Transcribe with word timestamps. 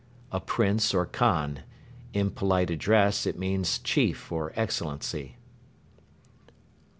A 0.31 0.39
Prince 0.39 0.95
or 0.95 1.05
Khan. 1.05 1.59
In 2.11 2.31
polite 2.31 2.71
address: 2.71 3.27
"Chief," 3.83 4.33
"Excellency." 4.55 5.37